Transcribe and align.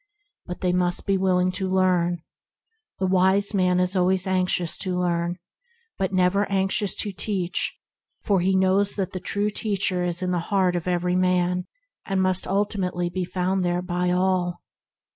But 0.47 0.61
they 0.61 0.71
must 0.73 1.05
be 1.05 1.15
willing 1.15 1.51
to 1.51 1.69
learn" 1.69 2.23
The 2.97 3.05
wise 3.05 3.53
man 3.53 3.79
is 3.79 3.95
always 3.95 4.25
anxious 4.25 4.75
to 4.79 4.97
learn 4.99 5.37
but 5.99 6.11
never 6.11 6.49
anxious 6.49 6.95
to 6.95 7.11
teach, 7.11 7.77
for 8.23 8.41
he 8.41 8.55
knows 8.55 8.95
that 8.95 9.11
the 9.13 9.19
true 9.19 9.51
Teacher 9.51 10.03
is 10.03 10.23
in 10.23 10.31
the 10.31 10.39
heart 10.49 10.75
of 10.75 10.87
every 10.87 11.15
man 11.15 11.67
and 12.03 12.19
must 12.19 12.47
110 12.47 12.81
THE 12.81 12.87
HEAVENLY 12.87 12.89
LIFE 12.89 13.09
ultimately 13.11 13.21
be 13.21 13.25
found 13.29 13.63
there 13.63 13.83
by 13.83 14.09
all. 14.09 14.63